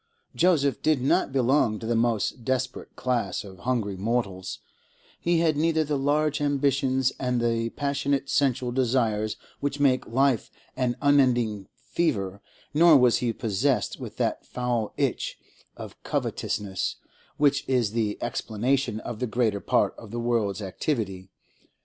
[0.35, 4.57] Joseph did not belong to the most desperate class of hungry mortals;
[5.19, 10.97] he had neither the large ambitions and the passionate sensual desires which make life an
[11.03, 12.41] unending fever,
[12.73, 15.37] nor was he possessed with that foul itch
[15.77, 16.95] of covetousness
[17.37, 21.29] which is the explanation of the greater part of the world's activity.